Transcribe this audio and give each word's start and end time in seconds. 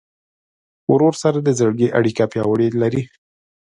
ورور 0.91 1.13
سره 1.23 1.37
د 1.41 1.49
زړګي 1.59 1.87
اړیکه 1.97 2.23
پیاوړې 2.31 2.67
لرې. 2.81 3.03